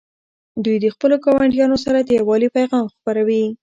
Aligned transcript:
دوی 0.63 0.77
د 0.81 0.85
خپلو 0.95 1.15
ګاونډیانو 1.25 1.77
سره 1.85 1.99
د 2.01 2.09
یووالي 2.19 2.47
پیغام 2.57 2.85
خپروي. 2.93 3.43